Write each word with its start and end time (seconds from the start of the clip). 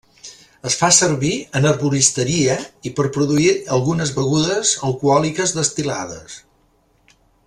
Es 0.69 0.75
fa 0.83 0.87
servir 0.99 1.33
en 1.59 1.67
herboristeria 1.71 2.55
i 2.91 2.93
per 2.99 3.05
produir 3.17 3.53
algunes 3.77 4.15
begudes 4.19 4.75
alcohòliques 4.89 5.55
destil·lades. 5.59 6.41